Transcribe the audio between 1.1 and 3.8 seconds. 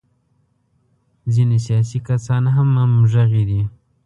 ځینې سیاسي کسان هم همغږي دي.